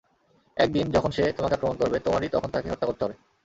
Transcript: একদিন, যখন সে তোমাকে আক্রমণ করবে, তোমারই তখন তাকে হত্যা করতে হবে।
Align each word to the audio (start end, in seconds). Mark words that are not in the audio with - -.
একদিন, 0.57 0.85
যখন 0.91 1.11
সে 1.11 1.23
তোমাকে 1.31 1.55
আক্রমণ 1.55 1.77
করবে, 1.77 1.97
তোমারই 1.99 2.29
তখন 2.29 2.49
তাকে 2.51 2.67
হত্যা 2.71 2.87
করতে 2.87 3.01
হবে। 3.05 3.15